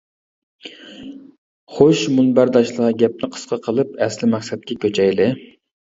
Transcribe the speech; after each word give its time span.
خوش 1.75 2.01
مۇنبەرداشلار، 2.19 2.95
گەپنى 3.03 3.29
قىسقا 3.35 3.61
قىلىپ 3.69 3.93
ئەسلى 4.07 4.31
مەقسەتكە 4.37 4.79
كۆچەيلى. 4.87 5.29